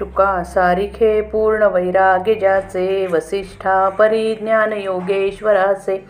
शुका 0.00 0.44
सारिखे 0.44 1.20
पूर्ण 1.20 1.62
वैराग्य 1.62 2.34
ज्याचे 2.34 3.06
वसिष्ठा 3.06 3.88
परिज्ञान 3.88 4.72
योगेश्वराचे 4.72 6.04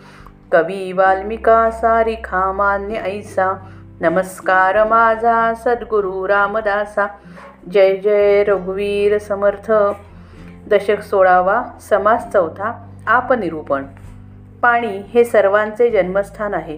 कवी 0.51 0.91
वाल्मिका 0.91 1.71
सारिखा 1.71 2.51
मान्य 2.51 2.95
ऐसा। 2.95 3.69
नमस्कार 4.01 4.83
माझा 4.87 5.53
सद्गुरु 5.53 6.27
रामदासा। 6.27 7.07
जय 7.71 7.95
जय 7.95 8.43
रघुवीर 8.43 9.17
समर्थ। 9.17 9.71
दशक 10.69 11.01
सोळावा 11.01 11.63
समास 11.89 12.31
चौथा 12.33 12.89
आपनिरूपण। 13.07 13.83
पाणी 14.61 15.01
हे 15.13 15.23
सर्वांचे 15.23 15.89
जन्मस्थान 15.89 16.53
आहे. 16.53 16.77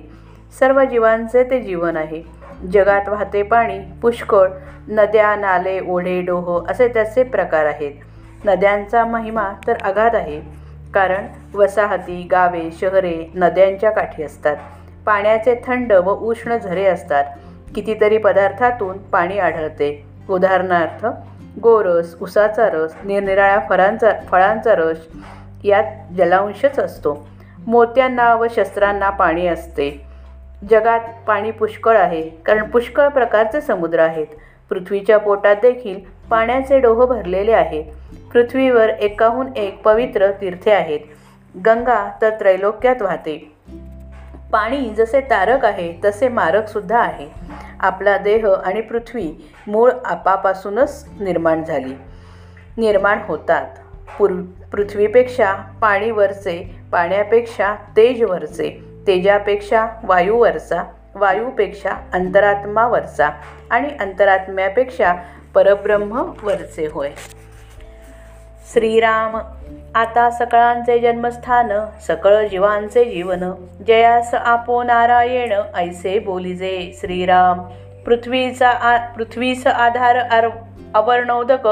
सर्व 0.60 0.84
जीवांचे 0.84 1.44
ते 1.44 1.60
जीवन 1.60 1.98
आहे. 1.98 2.43
जगात 2.72 3.10
वाहते 3.10 3.44
पाणी 3.44 3.80
पुष्कळ 4.02 4.50
नद्या 4.88 5.36
नाले 5.36 5.80
ओढे 5.88 6.22
डोह 6.22 6.72
असे 6.72 6.88
त्याचे 6.88 7.24
प्रकार 7.24 7.66
आहेत. 7.66 7.92
नद्यांचा 8.46 9.06
महिमा 9.06 9.54
तर 9.68 9.74
अगाध 9.84 10.16
आहे 10.16 10.42
कारण 10.94 11.26
वसाहती 11.56 12.28
गावे 12.32 12.70
शहरे 12.82 13.32
नद्यांच्या 13.36 13.92
काठी 13.92 14.24
असतात. 14.24 14.58
पाण्याचे 15.06 15.56
थंड 15.68 15.94
व 15.94 16.12
उष्ण 16.12 16.58
झरे 16.58 16.86
असतात. 16.86 17.26
कितीतरी 17.76 18.18
पदार्थातून 18.18 18.98
पाणी 18.98 19.40
आढळते. 19.40 20.06
उदाहरणार्थ 20.30 21.06
गोरस 21.64 22.16
उसाचा 22.22 22.70
रस 22.70 22.94
निरनिराळ्या 23.04 23.60
फळांचा 23.70 24.12
फळांचा 24.32 24.76
रस 24.76 24.98
यात 25.64 26.14
जलांशच 26.18 26.80
असतो. 26.80 27.28
मोत्यांना 27.68 28.36
व 28.36 28.46
शस्त्रांना 28.56 29.10
पाणी 29.10 29.48
असते. 29.48 30.13
जगात 30.70 31.00
पाणी 31.28 31.52
पुष्कळ 31.52 31.98
आहे 31.98 32.30
कारण 32.30 32.70
पुष्कळ 32.70 33.08
प्रकारचे 33.08 33.62
समुद्र 33.62 34.00
आहेत. 34.00 34.28
पृथ्वीच्या 34.70 35.18
पोटात 35.18 35.56
देखील 35.56 36.00
पाण्याचे 36.30 36.80
डोह 36.80 37.06
भरलेले 37.06 37.52
आहेत 37.52 37.84
पृथ्वीवर 38.34 38.90
एकाहून 38.90 39.48
एक 39.56 39.82
पवित्र 39.82 40.32
तीर्थे 40.32 40.72
आहेत. 40.72 41.00
गंगा 41.66 42.12
तर 42.22 42.30
त्रैलोक्यात 42.30 43.02
वाहते. 43.02 43.52
पाणी 44.52 44.90
जसे 44.90 45.22
तारक 45.22 45.66
आहे 45.66 45.94
तसे 46.06 46.28
मारकसुद्धा 46.30 46.98
आहे. 46.98 47.28
आपला 47.80 48.18
देह 48.18 48.48
आणि 48.66 48.82
पृथ्वी 48.82 49.52
मूळ 49.68 49.92
आपापासूनच 50.06 51.06
निर्माण 51.20 51.64
झाली. 51.64 51.94
निर्माण 52.78 53.20
होतात. 53.28 53.68
पूर्व 54.18 54.36
पृथ्वीपेक्षा 54.72 55.54
पाणीवरचे 55.82 56.80
पाण्यापेक्षा 56.92 57.76
तेजवरचे 57.98 58.93
तेजापेक्षा 59.08 59.86
वायूवरचा 60.04 60.84
वायूपेक्षा 61.16 61.90
अंतरात्मावरचा 62.14 63.30
आणि 63.70 63.90
अंतरात्म्यापेक्षा 64.00 65.14
परब्रह्म 65.56 66.32
वरचे 66.44 66.88
होय. 66.92 67.10
श्रीराम 68.74 69.38
आता 69.96 70.30
सकळांचे 70.30 71.00
जन्मस्थान 71.00 71.72
सकळ 72.08 72.48
जीवांचे 72.48 73.04
जीवन 73.06 73.44
जयास 73.88 74.34
आपो 74.34 74.84
नारायण 74.84 75.54
ऐसे 75.76 76.20
बोलिजे 76.20 76.92
श्रीराम. 77.02 77.62
पृथ्वीचा 78.06 78.70
आ 78.70 78.98
पृथ्वीस 79.14 79.68
आधार 79.68 80.16
आर 80.16 80.50
अवर्णोदक 80.94 81.68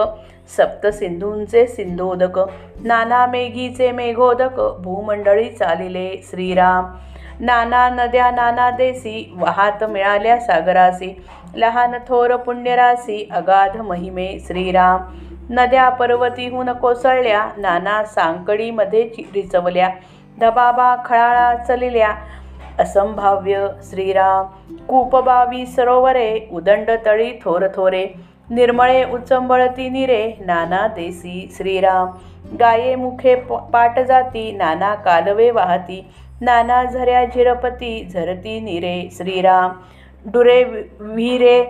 सप्तसिंधूंचे 0.58 1.68
सिंधोदक 1.68 2.40
नाना 2.84 3.26
मेघीचे 3.26 3.92
मेघोदक 3.92 4.60
भूमंडळी 4.80 5.50
चालिले 5.50 6.10
श्रीराम. 6.30 6.86
नाना 7.42 7.90
नद्या 7.90 8.32
नाना 8.32 8.72
देसी 8.72 9.34
वाहात 9.36 9.84
मिळाल्या 9.84 10.38
सागरासी. 10.40 11.22
लहान 11.56 11.92
थोर 12.08 12.36
पुण्यरासी 12.36 13.30
अगाध 13.32 13.78
महिमे 13.78 14.28
श्रीराम. 14.48 15.02
नद्या 15.50 15.90
पर्वतीहून 15.90 16.70
कोसळल्या 16.70 17.50
नाना 17.58 18.04
सांकडीमध्ये 18.04 19.10
रिचवल्या. 19.20 19.90
धबाबा 20.42 20.96
खळाळा 21.06 21.56
चलिल्या. 21.56 22.12
असंभाव्य 22.80 23.68
श्रीराम. 23.84 24.76
कूपबावी 24.88 25.66
सरोवरे 25.66 26.40
उदंड 26.52 26.92
तळी 27.06 27.32
थोर 27.32 27.68
थोरे. 27.76 28.08
निर्मळे 28.50 29.04
उचंबळती 29.04 29.90
निरे 29.90 30.34
नाना 30.46 30.88
देसी 30.88 31.54
श्रीराम. 31.58 32.08
गाये 32.60 32.96
मुखे 32.96 33.36
पाट 33.74 34.00
जाती 34.00 34.52
नाना 34.52 34.96
कालवे 34.96 35.52
वाहती. 35.52 36.06
नाना 36.42 36.84
झऱ्या 36.84 37.26
झिरपती 37.26 38.10
झरती 38.14 38.60
निरे 38.60 39.10
श्रीराम. 39.12 39.72
डुरे 40.26 40.64
विहिरे 41.00 41.64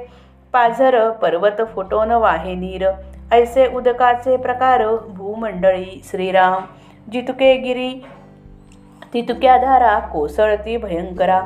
पाझर 0.53 1.09
पर्वत 1.09 1.61
फुटोन 1.75 2.11
वाहे 2.11 2.55
नीर. 2.55 2.91
ऐसे 3.31 3.67
उदकाचे 3.73 4.37
प्रकार 4.37 4.83
भूमंडळी 5.09 6.01
श्रीराम. 6.03 6.63
जितुके 7.11 7.55
गिरी 7.57 8.05
तितुक्या 9.13 9.57
धारा 9.57 9.99
कोसळती 9.99 10.77
भयंकरा. 10.77 11.41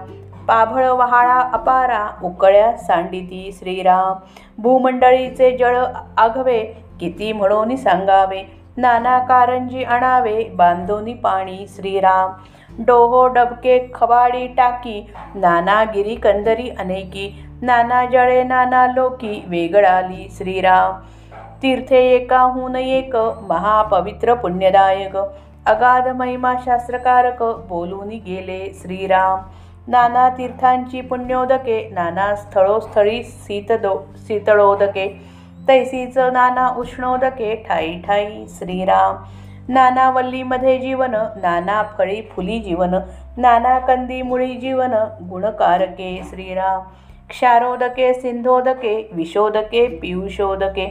पाभळ 0.47 0.85
वहाळा 0.85 1.39
अपारा 1.53 2.07
उकळ्या 2.23 2.77
सांडिती 2.77 3.55
श्रीराम. 3.59 4.13
भूमंडळीचे 4.57 5.57
जळ 5.57 5.85
आघवे 6.17 6.59
किती 6.99 7.33
म्हणून 7.33 7.75
सांगावे? 7.75 8.65
नाना 8.77 9.19
कारंजी 9.19 9.83
आणावे 9.83 10.43
बांधोनी 10.43 11.13
पाणी 11.13 11.65
श्रीराम. 11.69 12.31
डोहो 12.79 13.27
डबके 13.27 13.77
खबाडी 13.95 14.47
टाकी 14.47 14.99
नाना 15.35 15.83
गिरी 15.83 16.15
कंदरी 16.15 16.69
अनेकी 16.79 17.27
नाना 17.63 18.03
जळे 18.05 18.43
नाना 18.43 18.85
लोकी 18.87 19.43
वेगळाली 19.47 20.27
श्रीराम. 20.31 20.97
तीर्थे 21.61 21.99
एकाहून 22.15 22.75
एक 22.75 23.15
महापवित्र 23.49 24.33
पुण्यदायक 24.33 25.15
अगाध 25.65 26.07
महिमा 26.15 26.53
शास्त्रकारक 26.65 27.43
बोलून 27.69 28.09
गेले 28.25 28.59
श्रीराम. 28.73 29.39
नाना 29.87 30.27
तीर्थांची 30.29 31.01
पुण्योदके 31.01 31.79
नाना 31.93 32.33
स्थळोस्थळी 32.35 33.23
शीतदो 33.23 33.95
शीतळोदके 34.27 35.07
तैसीच 35.67 36.17
नाना 36.17 36.67
उष्णोदके 36.77 37.55
ठाई 37.69 37.93
ठाई 38.07 38.45
श्रीराम. 38.49 39.15
नानावल्लीमध्ये 39.69 40.77
जीवन 40.77 41.15
नाना 41.41 41.81
फळी 41.97 42.21
फुली 42.31 42.59
जीवन 42.59 42.95
नाना 43.37 43.77
कंदी 43.79 44.21
मुळी 44.21 44.53
जीवन 44.55 44.93
गुणकारके 45.29 46.17
श्रीराम 46.29 46.81
क्षारोदके 47.29 48.13
सिंधोदके 48.13 48.95
विशोदके 49.13 49.87
पियुषोदके 50.01 50.87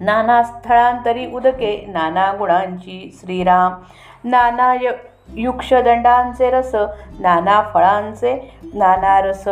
नाना 0.00 0.42
स्थळांतरी 0.42 1.26
उदके 1.34 1.74
नाना 1.88 2.32
गुणांची 2.38 3.10
श्रीराम 3.20 3.74
नाना 4.28 4.72
य 4.82 4.90
युक्षदंडांचे 5.36 6.50
रस 6.50 6.74
नाना 7.20 7.60
फळांचे 7.74 8.34
नाना 8.74 9.20
रस 9.20 9.48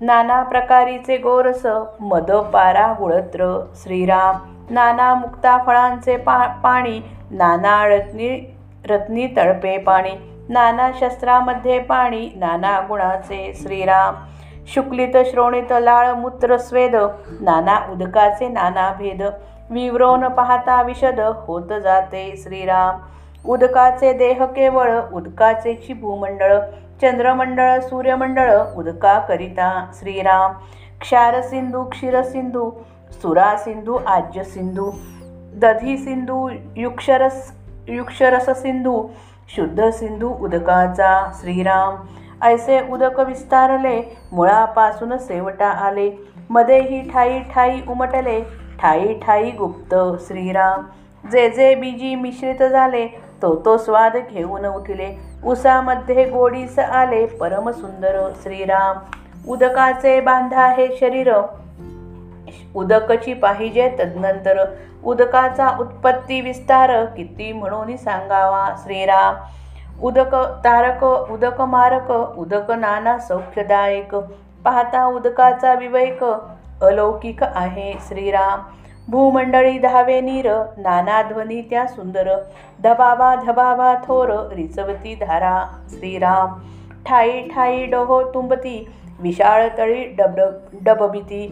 नाना 0.00 0.42
प्रकारीचे 0.42 1.16
गोरस 1.16 1.66
मदपारा 2.00 2.92
गुळत्र 2.98 3.58
श्रीराम 3.74 4.36
नाना 4.72 5.14
मुक्ता 5.14 5.56
फळांचे 5.66 6.16
पा 6.16 6.36
पाणी 6.62 7.00
नाना 7.30 7.84
रत्नी 7.88 8.28
रत्नी 8.90 9.26
तळपे 9.36 9.76
पाणी 9.78 10.10
नाना 10.48 10.90
शस्त्रामध्ये 11.00 11.78
पाणी 11.78 12.28
नाना 12.36 12.78
गुणाचे 12.88 13.52
श्रीराम 13.62 14.14
शुक्लित 14.74 15.16
श्रोणित 15.30 15.72
लाळ 15.80 16.12
मूत्र 16.12 16.56
स्वेद 16.56 16.94
नाना 17.40 17.78
उदकाचे 17.92 18.48
नाना 18.48 18.92
भेद 18.98 19.22
विव्रोन 19.70 20.28
पाहता 20.28 20.80
विशद 20.82 21.20
होत 21.46 21.72
जाते 21.82 22.34
श्रीराम. 22.36 22.98
उदकाचे 23.48 24.12
देह 24.12 24.44
केवळ 24.46 24.90
उदकाचे 25.12 25.94
भूमंडळ 26.00 26.58
चंद्रमंडळ 27.02 27.78
सूर्यमंडळ 27.80 28.52
उदका 28.76 29.18
करिता 29.18 29.70
श्रीराम. 29.94 30.52
क्षारसिंधू 31.00 31.82
क्षीरसिंधू 31.84 32.70
सुरासिंधू 33.22 33.98
आज्य 34.06 34.44
सिंधू 34.44 34.90
दधी 35.62 35.96
सिंधू 35.96 36.48
युक्षरस 36.76 37.52
युक्षरस 37.88 38.48
सिंधू 38.62 39.06
शुद्ध 39.56 39.88
सिंधू 39.90 40.30
उदकाचा 40.40 41.12
श्रीराम. 41.40 41.94
ऐसे 42.42 42.80
उदक 42.90 43.20
विस्तारले 43.20 44.18
मुळापासून 44.32 45.16
सेवटा 45.18 45.68
आले. 45.68 46.10
मध्येही 46.50 47.00
ठाई 47.10 47.38
ठाई 47.54 47.80
उमटले 47.88 48.40
ठाई 48.80 49.14
ठाई 49.26 49.50
गुप्त 49.50 49.94
श्रीराम. 50.26 50.82
जे 51.28 51.48
जे 51.50 51.74
बीजी 51.74 52.14
मिश्रित 52.14 52.62
झाले 52.62 53.06
तो 53.42 53.54
तो 53.64 53.76
स्वाद 53.78 54.16
घेऊन 54.30 54.66
उठले. 54.66 55.16
उसामध्ये 55.44 56.24
गोडीस 56.24 56.78
आले 56.78 57.26
परमसुंदर 57.26 58.32
श्रीराम. 58.42 58.98
उदकाचे 59.48 60.20
बांधा 60.20 60.68
हे 60.68 60.96
शरीर 61.00 61.32
उदकची 62.74 63.34
पाहिजे 63.34 63.88
तदनंतर 63.98 64.64
उदकाचा 65.04 65.68
उत्पत्ती 65.80 66.40
विस्तार 66.40 67.04
किती 67.04 67.52
म्हणून 67.52 67.96
सांगावा. 67.96 68.68
श्रीराम 68.78 69.34
उदक 70.02 70.34
तारक 70.64 71.04
उदक 71.04 71.60
मारक 71.60 72.10
उदक 72.38 72.70
नाना 72.70 73.18
सौख्यदायक 73.18 74.14
पाहता 74.64 75.04
उदकाचा 75.06 75.74
विवेक 75.74 76.24
अलौकिक 76.82 77.42
आहे. 77.42 77.92
श्रीराम 78.08 78.60
भूमंडळी 79.08 79.78
धावे 79.78 80.20
नीर 80.20 80.50
नाना 80.78 81.22
ध्वनी 81.22 81.60
त्या 81.60 81.86
सुंदर 81.86 82.28
धबाबा 82.82 83.34
धबाबा 83.34 83.94
थोर 83.94 84.30
रिचवती 84.52 85.14
धारा. 85.14 85.62
श्रीराम 85.90 86.54
ठाई 87.06 87.40
ठाई 87.42 87.86
डोहो 87.86 88.22
तुंबती 88.34 88.86
विशाळ 89.20 89.68
तळी 89.78 90.04
डब 90.18 90.40
डबबिती 90.82 91.42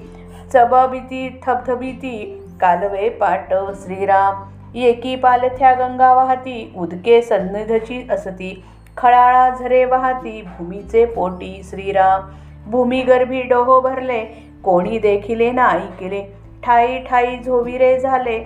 चबबिती 0.52 1.28
थबथबीती 1.42 2.16
कालवे 2.60 3.08
पाट 3.20 3.52
श्रीराम 3.82 4.78
एकी 4.78 5.14
पालथ्या 5.16 5.72
गंगा 5.74 6.12
वाहती 6.14 6.72
उदके 6.76 7.20
सन्निधची 7.22 8.06
असती 8.10 8.52
खळाळा 8.96 9.48
झरे 9.50 9.84
वाहती 9.84 10.40
भूमीचे 10.42 11.04
पोटी 11.06 11.60
श्रीराम. 11.64 12.22
भूमिगर्भी 12.70 13.42
डोहो 13.42 13.80
भरले 13.80 14.20
कोणी 14.64 14.98
देखिले 14.98 15.50
नाही 15.52 15.86
केले 16.00 16.22
ठाई 16.64 16.98
ठाई 17.04 17.36
झोविरे 17.36 17.98
झाले 18.00 18.38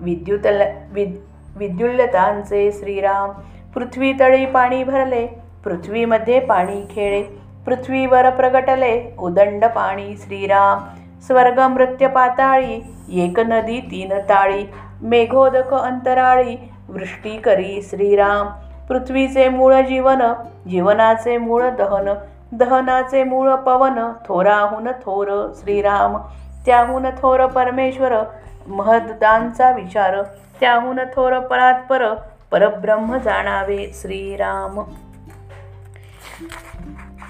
विद्युत 0.00 0.46
विद 0.92 1.14
विद्युल्लतांचे 1.56 2.70
श्रीराम. 2.72 3.30
पृथ्वी 3.74 4.12
तळी 4.20 4.46
पाणी 4.46 4.82
भरले 4.84 5.26
पृथ्वीमध्ये 5.64 6.38
पाणी 6.40 6.80
खेळे 6.90 7.22
पृथ्वीवर 7.66 8.28
प्रगटले 8.30 8.94
उदंड 9.18 9.64
पाणी 9.74 10.16
श्रीराम. 10.18 10.78
स्वर्ग 11.26 11.58
मृत्य 11.58 12.06
पाताळी 12.06 12.80
एक 13.12 13.40
नदी 13.40 13.80
तीन 13.80 14.12
ताळी 14.28 14.64
मेघोदक 15.02 15.74
अंतराळी 15.74 16.56
वृष्टी 16.88 17.36
करी 17.36 17.80
श्रीराम. 17.82 18.46
पृथ्वीचे 18.88 19.48
मूळ 19.48 19.74
जीवन 19.74 20.22
जीवनाचे 20.70 21.36
मूळ 21.38 21.68
दहन 21.68 22.12
दहनाचे 22.52 23.24
मूळ 23.24 23.54
पवन 23.54 24.12
थोराहून 24.28 24.88
थोर 24.88 25.52
श्रीराम. 25.54 26.16
त्याहून 26.66 27.06
थोर 27.18 27.46
परमेश्वर 27.46 28.12
महदांचा 28.66 29.70
विचार. 29.70 30.22
त्याहून 30.60 30.98
थोर 31.14 31.38
परात्पर 31.38 32.14
परब्रह्म 32.50 33.16
जाणावे 33.16 33.90
श्रीराम. 33.94 34.80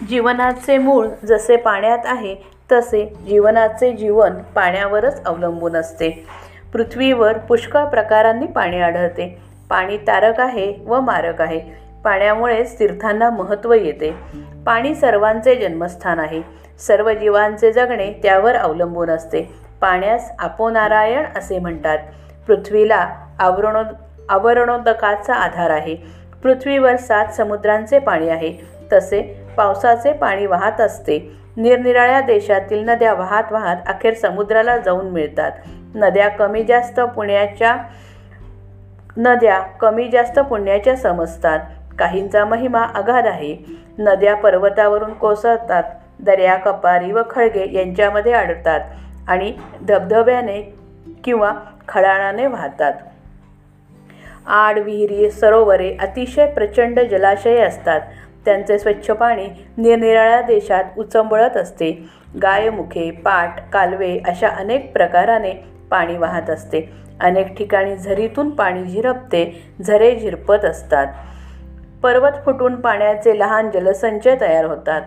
जीवनाचे 0.09 0.79
मूळ 0.79 1.07
जसे 1.25 1.57
पाण्यात 1.57 1.99
आहे 2.05 2.60
तसे 2.73 3.15
जीवनाचे 3.27 3.93
जीवन 3.93 4.35
पाण्यावरच 4.35 5.25
अवलंबून 5.25 5.77
असते. 5.77 6.27
पृथ्वीवर 6.73 7.39
पुष्कळ 7.39 7.85
प्रकारांनी 7.85 8.47
पाणी 8.47 8.81
आढळते. 8.81 9.43
पाणी 9.71 9.97
तारक 9.97 10.41
आहे 10.41 10.75
व 10.87 11.01
मारक 11.01 11.41
आहे. 11.41 11.61
पाण्यामुळेच 12.05 12.79
तीर्थांना 12.79 13.31
महत्त्व 13.31 13.73
येते. 13.73 14.15
पाणी 14.67 14.95
सर्वांचे 14.95 15.55
जन्मस्थान 15.57 16.19
आहे. 16.19 16.43
सर्व 16.79 17.13
जीवांचे 17.13 17.73
जगणे 17.73 18.13
त्यावर 18.23 18.57
अवलंबून 18.57 19.11
असते. 19.11 19.43
पाण्यास 19.81 20.31
आपोनारायण 20.39 21.25
असे 21.37 21.59
म्हणतात. 21.59 21.99
पृथ्वीला 22.47 23.09
आवरणो 23.39 23.83
आवरणोदकाचा 24.29 25.35
आधार 25.35 25.71
आहे. 25.71 25.97
पृथ्वीवर 26.43 26.97
सात 26.97 27.27
समुद्रांचे 27.27 27.99
पाणी 27.99 28.29
आहे. 28.29 28.53
तसे 28.93 29.47
पावसाचे 29.57 30.13
पाणी 30.13 30.47
वाहत 30.47 30.81
असते. 30.81 31.40
निरनिराळ्या 31.56 32.20
देशातील 32.20 32.88
नद्या 32.88 33.14
वाहत 33.14 33.52
वाहत 33.52 33.76
अखेर 33.87 34.14
समुद्राला 34.14 34.79
जाऊन 34.79 35.06
मिळतात. 35.06 35.52
नद्या 35.94 36.29
कमी 36.29 36.64
जास्त 36.64 37.00
पुण्याच्या 37.00 37.76
नद्या 39.17 39.61
कमी 39.61 40.08
जास्त 40.08 40.38
पुण्याच्या 40.38 40.97
समजतात. 40.97 41.58
काहींचा 41.99 42.44
महिमा 42.44 42.82
अगाध 42.94 43.26
आहे. 43.26 43.56
नद्या 43.99 44.35
पर्वतावरून 44.35 45.12
कोसळतात. 45.12 45.82
दर्या 46.20 46.56
कपारी 46.56 47.12
व 47.12 47.23
खळगे 47.31 47.73
यांच्यामध्ये 47.73 48.32
आढळतात 48.32 48.81
आणि 49.29 49.52
धबधब्याने 49.88 50.76
किंवा 51.25 51.52
खळाणाने 51.88 52.47
वाहतात. 52.47 52.93
आड 54.47 54.79
विहिरी 54.79 55.31
सरोवरे 55.31 55.97
अतिशय 56.00 56.47
प्रचंड 56.47 57.00
जलाशये 57.00 57.61
असतात. 57.61 58.00
त्यांचे 58.45 58.79
स्वच्छ 58.79 59.11
पाणी 59.11 59.47
निरनिराळ्या 59.77 60.41
देशात 60.41 60.85
उचंबळत 60.99 61.57
असते. 61.57 62.05
गायमुखे 62.43 63.11
पाट 63.11 63.51
कालवे 63.73 64.19
अशा 64.27 64.49
अनेक 64.49 64.93
प्रकाराने 64.93 65.53
पाणी 65.91 66.17
वाहत 66.17 66.51
असते. 66.51 66.93
अनेक 67.21 67.57
ठिकाणी 67.57 67.97
झरीतून 67.97 68.51
पाणी 68.51 68.85
झिरपते 68.85 69.73
झरे 69.83 70.17
झिरपत 70.17 70.65
असतात. 70.65 71.07
पर्वत 72.03 72.33
फुटून 72.45 72.75
पाण्याचे 72.75 73.39
लहान 73.39 73.71
जलसंचय 73.71 74.37
तयार 74.41 74.65
होतात. 74.65 75.03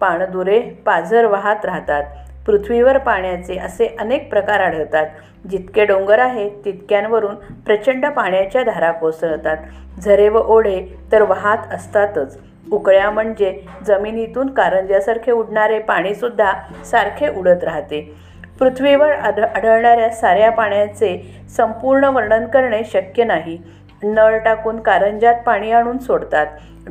पाणदुरे 0.00 0.60
पाझर 0.60 1.24
वाहत 1.24 1.64
राहतात. 1.64 2.04
पृथ्वीवर 2.46 2.98
पाण्याचे 2.98 3.58
असे 3.58 3.96
अनेक 4.00 4.30
प्रकार 4.30 4.60
आढळतात. 4.60 5.06
जितके 5.50 5.84
डोंगर 5.84 6.18
आहेत 6.18 6.50
तितक्यांवरून 6.64 7.34
प्रचंड 7.34 8.06
पाण्याच्या 8.06 8.62
धारा 8.62 8.92
कोसळतात. 8.92 9.56
झरे 10.00 10.28
व 10.28 10.38
ओढे 10.38 10.98
तर 11.12 11.22
वाहत 11.22 11.74
असतातच. 11.74 12.40
उकळ्या 12.72 13.10
म्हणजे 13.10 13.60
जमिनीतून 13.86 14.50
कारंज्यासारखे 14.50 15.32
उडणारे 15.32 15.78
पाणीसुद्धा 15.78 16.52
सारखे 16.84 17.28
उडत 17.28 17.64
राहते. 17.64 18.14
पृथ्वीवर 18.58 19.12
आढ 19.12 19.38
आढळणाऱ्या 19.38 20.10
साऱ्या 20.10 20.50
पाण्याचे 20.52 21.40
संपूर्ण 21.56 22.04
वर्णन 22.04 22.46
करणे 22.46 22.80
शक्य 22.84 23.24
नाही. 23.24 23.58
नळ 24.02 24.38
टाकून 24.38 24.80
कारंजात 24.80 25.34
पाणी 25.46 25.72
आणून 25.72 25.98
सोडतात. 25.98 26.46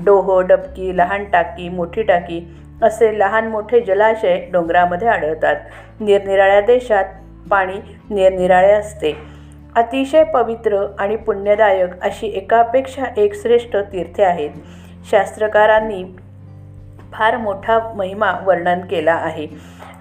डोहो 0.06 0.42
डबकी 0.42 0.98
लहान 0.98 1.24
टाकी 1.24 1.70
मोठी 1.70 2.02
टाकी 2.02 2.56
असे 2.82 3.20
लहान 3.20 3.48
मोठे 3.48 3.80
जलाशय 3.80 4.46
डोंगरामध्ये 4.52 5.08
आढळतात. 5.08 5.56
निरनिराळ्या 6.00 6.62
देशात 6.62 7.06
पाणी 7.50 7.96
निरनिराळे 8.10 8.72
असते. 8.72 9.18
अतिशय 9.76 10.24
पवित्र 10.24 10.86
आणि 11.00 11.16
पुण्यदायक 11.16 12.02
अशी 12.02 12.28
एकापेक्षा 12.28 13.04
एक 13.18 13.42
श्रेष्ठ 13.42 13.76
तीर्थे 13.76 14.24
आहेत. 14.24 14.50
शास्त्रकारांनी 15.12 16.04
फार 17.14 17.38
मोठा 17.38 17.80
महिमा 17.96 18.34
वर्णन 18.46 18.80
केला 18.80 19.14
आहे. 19.14 19.48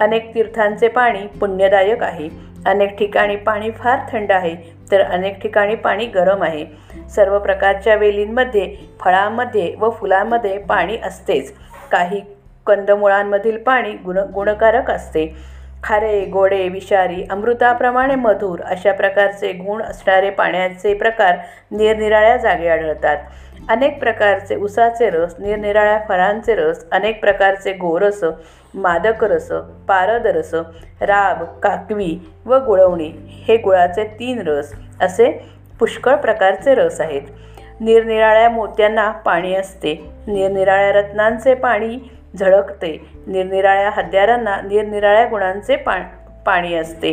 अनेक 0.00 0.34
तीर्थांचे 0.34 0.88
पाणी 0.88 1.26
पुण्यदायक 1.26 2.02
आहे. 2.02 2.28
अनेक 2.66 2.98
ठिकाणी 2.98 3.36
पाणी 3.36 3.70
फार 3.70 3.98
थंड 4.12 4.32
आहे 4.32 4.54
तर 4.90 5.02
अनेक 5.02 5.42
ठिकाणी 5.42 5.74
पाणी 5.74 6.06
गरम 6.06 6.42
आहे. 6.42 6.66
सर्व 7.10 7.38
प्रकारच्या 7.38 7.94
वेलींमध्ये 7.94 8.76
फळांमध्ये 9.00 9.74
व 9.78 9.90
फुलांमध्ये 9.90 10.58
पाणी 10.58 10.96
असतेच. 11.04 11.52
काही 11.90 12.22
कंदमुळांमधील 12.66 13.62
पाणी 13.62 13.92
गुण 13.92 14.18
गुणकारक 14.18 14.90
असते. 14.90 15.34
खारे 15.84 16.25
गोडे 16.25 16.68
विषारी 16.68 17.25
अमृताप्रमाणे 17.30 18.14
मधुर 18.14 18.60
अशा 18.62 18.92
प्रकारचे 18.92 19.52
गुण 19.52 19.82
असणारे 19.82 20.30
पाण्याचे 20.30 20.94
प्रकार 20.94 21.36
निरनिराळ्या 21.70 22.36
जागी 22.36 22.66
आढळतात. 22.66 23.16
अनेक 23.68 23.99
प्रकारचे 24.00 24.56
उसाचे 24.56 25.08
रस 25.11 25.35
निरनिराळ्या 25.38 25.99
फळांचे 26.08 26.54
रस 26.54 26.85
अनेक 26.92 27.20
प्रकारचे 27.20 27.73
गोरस 27.73 28.23
मादक 28.75 29.25
रस 29.25 29.49
पारद 29.88 30.26
रस 30.26 30.54
राब 31.00 31.42
काकवी 31.62 32.18
व 32.46 32.58
गुळवणी 32.58 33.11
हे 33.46 33.56
गुळाचे 33.56 34.04
तीन 34.20 34.46
रस 34.49 34.73
असे 35.00 35.30
पुष्कळ 35.80 36.14
प्रकारचे 36.14 36.75
रस 36.75 37.00
आहेत. 37.00 37.23
निरनिराळ्या 37.80 38.49
मोत्यांना 38.50 39.11
पाणी 39.25 39.54
असते. 39.54 39.94
निरनिराळ्या 40.26 40.92
रत्नांचे 40.92 41.54
पाणी 41.54 41.99
झळकते. 42.38 42.96
निरनिराळ्या 43.26 43.90
हत्यारांना 43.90 44.56
निरनिराळ्या 44.61 45.25
गुणांचे 45.25 45.76
पा 45.76 45.96
पाणी 46.46 46.75
असते. 46.75 47.12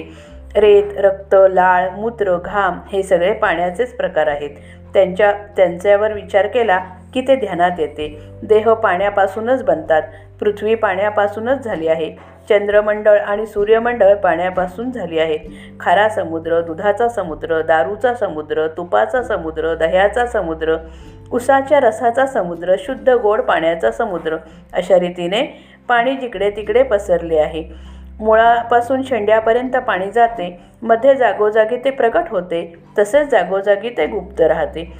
रेत 0.55 0.97
रक्त 0.97 1.35
लाळ 1.49 1.89
मूत्र 1.89 2.37
घाम 2.37 2.79
हे 2.91 3.03
सगळे 3.03 3.33
पाण्याचेच 3.33 3.95
प्रकार 3.97 4.27
आहेत. 4.27 4.49
त्यांच्या 4.93 5.31
त्यांच्यावर 5.55 6.13
विचार 6.13 6.47
केला 6.47 6.77
की 7.13 7.21
ते 7.21 7.35
ध्यानात 7.35 7.79
येते. 7.79 8.07
देह 8.43 8.73
पाण्यापासूनच 8.73 9.63
बनतात. 9.63 10.01
पृथ्वी 10.39 10.75
पाण्यापासूनच 10.75 11.63
झाली 11.63 11.87
आहे. 11.87 12.15
चंद्रमंडळ 12.49 13.17
आणि 13.17 13.45
सूर्यमंडळ 13.45 14.13
पाण्यापासून 14.13 14.91
झाली 14.91 15.19
आहेत 15.19 15.39
खारा 15.79 16.07
समुद्र 16.09 16.59
दुधाचा 16.61 17.07
समुद्र 17.09 17.61
दारूचा 17.61 18.13
समुद्र 18.13 18.67
तुपाचा 18.67 19.21
समुद्र 19.23 19.73
दह्याचा 19.75 20.25
समुद्र 20.25 20.75
उसाच्या 21.31 21.79
रसाचा 21.79 22.25
समुद्र 22.25 22.75
शुद्ध 22.79 23.09
गोड 23.09 23.41
पाण्याचा 23.41 23.91
समुद्र 23.91 24.37
अशा 24.73 24.99
रीतीने 24.99 25.41
पाणी 25.87 26.15
जिकडे 26.15 26.49
तिकडे 26.49 26.83
पसरले 26.83 27.37
आहे. 27.37 27.63
मुळापासून 28.23 29.01
शेंड्यापर्यंत 29.03 29.75
पाणी 29.77 30.11
जाते 30.11 30.59
मध्ये 30.81 31.15
जागोजागी 31.15 31.77
ते 31.77 31.89
प्रकट 31.89 32.29
होते 32.29 32.61
तसेच 32.99 33.29
जागोजागी 33.29 33.89
ते 33.89 34.05
गुप्त 34.07 34.41
राहते. 34.41 34.91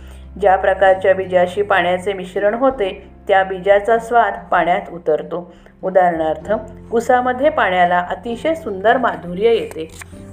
ज्या 0.42 0.56
प्रकारच्या 0.56 1.14
बीजाशी 1.14 1.62
पाण्याचे 1.62 2.14
मिश्रण 2.14 2.54
होते 2.54 2.90
त्या 3.28 3.44
बीजाचा 3.44 3.98
स्वाद 4.00 4.34
पाण्यात 4.52 4.94
उतरतो. 4.94 5.54
उदाहरणार्थ 5.84 6.52
उसामध्ये 6.94 7.50
पाण्याला 7.50 8.00
अतिशय 8.10 8.56
सुंदर 8.56 8.98
माधुर्य 8.98 9.54
येते. 9.54 9.88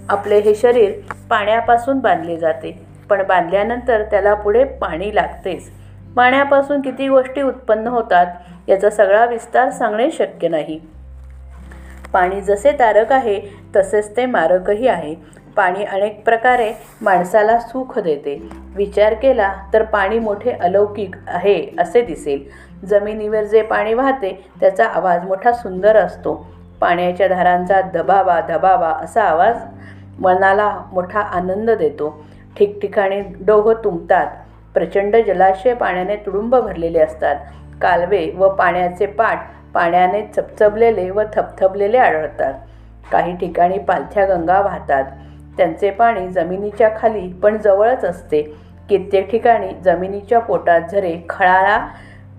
आपले 0.09 0.39
हे 0.39 0.55
शरीर 0.55 0.93
पाण्यापासून 1.31 1.99
बांधले 1.99 2.37
जाते 2.37 2.79
पण 3.11 3.23
बांधल्यानंतर 3.23 4.03
त्याला 4.03 4.35
पुढे 4.35 4.65
पाणी 4.65 5.15
लागतेच. 5.15 5.71
पाण्यापासून 6.17 6.81
किती 6.81 7.09
गोष्टी 7.09 7.43
उत्पन्न 7.43 7.87
होतात 7.87 8.27
याचा 8.69 8.91
सगळा 8.91 9.25
विस्तार 9.27 9.71
सांगणे 9.71 10.11
शक्य 10.11 10.49
नाही. 10.49 10.81
पाणी 12.13 12.41
जसे 12.41 12.73
तारक 12.73 13.13
आहे 13.13 13.41
तसेच 13.77 14.17
ते 14.17 14.27
मारकही 14.27 14.89
आहे. 14.89 15.15
पाणी 15.57 15.85
अनेक 15.85 16.23
प्रकारे 16.25 16.73
माणसाला 17.03 17.59
सुख 17.59 17.99
देते. 17.99 18.37
विचार 18.77 19.15
केला 19.15 19.53
तर 19.73 19.83
पाणी 19.83 20.19
मोठे 20.19 20.51
अलौकिक 20.51 21.17
आहे 21.27 21.57
असे 21.79 22.03
दिसेल. 22.03 22.45
जमिनीवर 22.87 23.45
जे 23.45 23.63
पाणी 23.63 23.95
वाहते 23.95 24.33
त्याचा 24.61 24.85
आवाज 24.87 25.25
मोठा 25.25 25.53
सुंदर 25.53 25.97
असतो. 25.97 26.35
पाण्याच्या 26.81 27.29
धारांचा 27.29 27.81
दबावा 27.95 28.41
दबावा 28.41 28.93
असा 29.03 29.23
आवाज 29.23 29.57
मनाला 30.21 30.71
मोठा 30.93 31.21
आनंद 31.21 31.71
देतो. 31.71 32.11
ठिकठिकाणी 32.57 33.21
डोह 33.41 33.73
तुंबतात. 33.85 34.27
प्रचंड 34.75 35.17
जलाशय 35.17 35.75
पाण्याने 35.75 36.17
तुडुंब 36.17 36.57
भरलेले 36.57 36.99
असतात. 36.99 37.37
कालवे 37.83 38.31
व 38.37 38.49
पाण्याचे 38.49 39.07
पाट 39.07 39.39
पाण्याने 39.75 40.23
चपचपलेले 40.37 41.11
व 41.11 41.23
थपथपलेले 41.35 41.99
आढळतात. 41.99 42.55
काही 43.13 43.37
ठिकाणी 43.37 43.79
पालथ्या 43.79 44.27
गंगा 44.27 44.61
वाहतात. 44.61 45.05
त्यांचे 45.57 45.91
पाणी 45.91 46.29
जमिनीच्या 46.29 46.89
खाली 46.97 47.27
पण 47.33 47.57
जवळच 47.57 48.05
असते. 48.05 48.43
कित्येक 48.89 49.31
ठिकाणी 49.31 49.69
जमिनीच्या 49.85 50.39
पोटात 50.39 50.81
झरे 50.93 51.17
खळाळा 51.29 51.79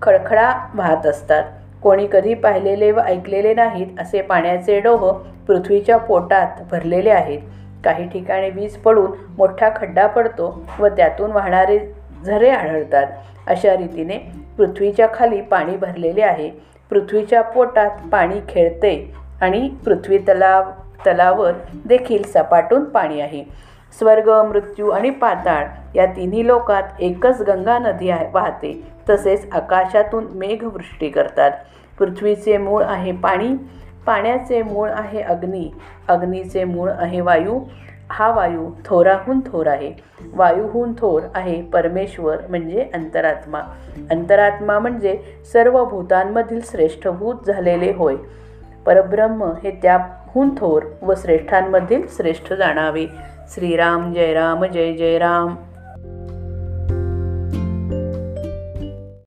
खळखळा 0.02 0.52
वाहत 0.74 1.06
असतात. 1.06 1.44
कोणी 1.82 2.06
कधी 2.06 2.34
पाहिलेले 2.34 2.90
व 2.92 3.00
ऐकलेले 3.00 3.54
नाहीत 3.54 4.00
असे 4.00 4.20
पाण्याचे 4.22 4.80
डोह 4.80 5.10
पृथ्वीच्या 5.46 5.96
पोटात 5.96 6.62
भरलेले 6.70 7.10
आहेत. 7.10 7.40
काही 7.84 8.08
ठिकाणी 8.08 8.50
वीज 8.50 8.76
पडून 8.76 9.10
मोठा 9.38 9.68
खड्डा 9.76 10.06
पडतो 10.06 10.66
व 10.78 10.88
त्यातून 10.88 11.32
वाहणारे 11.32 11.78
झरे 12.24 12.50
आढळतात. 12.50 13.06
अशा 13.46 13.72
रीतीने 13.76 14.18
पृथ्वीच्या 14.58 15.06
खाली 15.14 15.40
पाणी 15.40 15.76
भरलेले 15.76 16.22
आहे. 16.22 16.50
पृथ्वीच्या 16.90 17.42
पोटात 17.42 17.90
पाणी 18.12 18.40
खेळते 18.48 19.14
आणि 19.40 19.68
पृथ्वी 19.84 20.18
तलाव 20.18 20.70
तलावर 21.06 21.52
देखील 21.84 22.22
सपाटून 22.22 22.84
पाणी 22.84 23.20
आहे. 23.20 23.44
स्वर्ग 23.98 24.28
मृत्यू 24.48 24.90
आणि 24.90 25.10
पाताळ 25.10 25.66
या 25.94 26.06
तिन्ही 26.06 26.46
लोकात 26.46 27.00
एकच 27.00 27.42
गंगा 27.42 27.78
नदी 27.78 28.10
आहे 28.10 28.26
वाहते. 28.32 28.72
तसेच 29.10 29.48
आकाशातून 29.52 30.26
मेघवृष्टी 30.34 31.08
करतात. 31.08 31.50
पृथ्वीचे 31.98 32.56
मूळ 32.56 32.82
आहे 32.82 33.12
पाणी. 33.12 33.54
पाण्याचे 34.06 34.62
मूळ 34.62 34.90
आहे 34.90 35.22
अग्नी. 35.22 35.70
अग्नीचे 36.08 36.64
मूळ 36.64 36.90
आहे 36.90 37.20
वायू. 37.20 37.58
हा 38.12 38.30
वायू 38.30 38.70
थोराहून 38.84 39.40
थोर 39.40 39.66
आहे. 39.66 39.92
वायूहून 40.34 40.92
थोर 40.92 41.22
आहे 41.34 41.62
परमेश्वर 41.62 42.36
म्हणजे 42.48 42.90
अंतरात्मा. 42.94 43.60
अंतरात्मा 44.10 44.78
म्हणजे 44.78 45.20
सर्व 45.52 45.84
भूतांमधील 45.84 46.60
श्रेष्ठभूत 46.64 47.34
झालेले 47.46 47.92
होय. 47.92 48.16
परब्रह्म 48.86 49.42
हे 49.42 49.78
त्याहून 49.82 50.54
थोर 50.58 50.82
व 51.02 51.14
श्रेष्ठांमधील 51.14 52.02
श्रेष्ठ 52.16 52.52
जाणावे. 52.52 53.06
श्रीराम 53.48 54.12
जय 54.12 54.32
राम 54.34 54.64
जय 54.64 54.92
जय 54.92 55.18
राम. 55.18 55.54